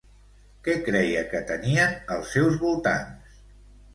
Què 0.67 0.73
creia 0.87 1.19
que 1.33 1.41
tenien 1.51 1.93
els 2.15 2.33
seus 2.37 2.57
voltants? 2.65 3.37